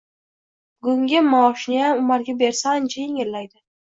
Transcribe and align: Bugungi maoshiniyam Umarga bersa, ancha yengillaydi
Bugungi 0.79 1.17
maoshiniyam 1.31 1.99
Umarga 2.03 2.31
bersa, 2.39 2.67
ancha 2.79 2.97
yengillaydi 3.03 3.57